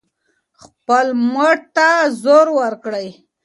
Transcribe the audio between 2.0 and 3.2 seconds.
زور ورکړئ.